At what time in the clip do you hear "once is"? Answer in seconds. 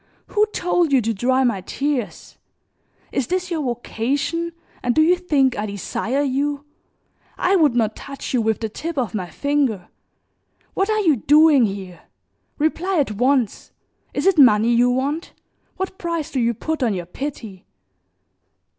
13.11-14.25